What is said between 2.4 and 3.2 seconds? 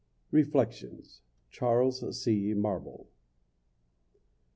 MARBLE.